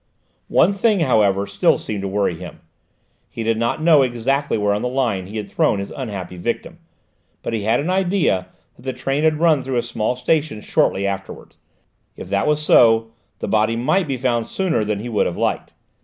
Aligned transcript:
One 0.47 0.73
thing, 0.73 1.01
however, 1.01 1.45
still 1.45 1.77
seemed 1.77 2.01
to 2.01 2.07
worry 2.07 2.35
him: 2.35 2.61
he 3.29 3.43
did 3.43 3.59
not 3.59 3.83
know 3.83 4.01
exactly 4.01 4.57
where 4.57 4.73
on 4.73 4.81
the 4.81 4.87
line 4.87 5.27
he 5.27 5.37
had 5.37 5.47
thrown 5.47 5.77
his 5.77 5.91
unhappy 5.95 6.37
victim, 6.37 6.79
but 7.43 7.53
he 7.53 7.61
had 7.61 7.79
an 7.79 7.91
idea 7.91 8.47
that 8.77 8.81
the 8.81 8.93
train 8.93 9.23
had 9.23 9.39
run 9.39 9.61
through 9.61 9.77
a 9.77 9.83
small 9.83 10.15
station 10.15 10.59
shortly 10.59 11.05
afterwards; 11.05 11.55
if 12.17 12.29
that 12.29 12.47
was 12.47 12.63
so, 12.63 13.11
the 13.37 13.47
body 13.47 13.75
might 13.75 14.07
be 14.07 14.17
found 14.17 14.47
sooner 14.47 14.83
than 14.83 14.97
he 15.01 15.07
would 15.07 15.27
have 15.27 15.37
liked. 15.37 15.71